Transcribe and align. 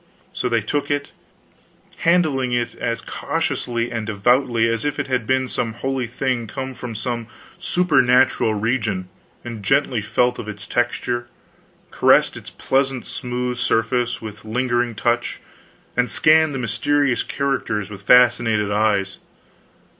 So 0.33 0.49
they 0.49 0.61
took 0.61 0.89
it, 0.89 1.11
handling 1.97 2.53
it 2.53 2.73
as 2.73 3.01
cautiously 3.01 3.91
and 3.91 4.07
devoutly 4.07 4.67
as 4.67 4.83
if 4.83 4.97
it 4.97 5.05
had 5.05 5.27
been 5.27 5.47
some 5.47 5.73
holy 5.73 6.07
thing 6.07 6.47
come 6.47 6.73
from 6.73 6.95
some 6.95 7.27
supernatural 7.59 8.55
region; 8.55 9.09
and 9.45 9.61
gently 9.61 10.01
felt 10.01 10.39
of 10.39 10.47
its 10.49 10.65
texture, 10.65 11.27
caressed 11.91 12.35
its 12.35 12.49
pleasant 12.49 13.05
smooth 13.05 13.59
surface 13.59 14.23
with 14.23 14.43
lingering 14.43 14.95
touch, 14.95 15.39
and 15.95 16.09
scanned 16.09 16.55
the 16.55 16.57
mysterious 16.57 17.21
characters 17.21 17.91
with 17.91 18.01
fascinated 18.01 18.71
eyes. 18.71 19.19